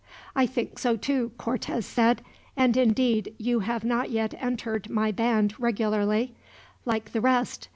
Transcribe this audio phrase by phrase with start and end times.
[0.35, 2.23] "I think so, too," Cortez said;
[2.57, 6.33] "and indeed, you have not yet entered my band regularly,
[6.85, 7.67] like the rest.